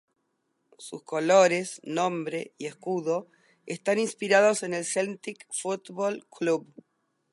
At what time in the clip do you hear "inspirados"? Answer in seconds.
3.99-4.63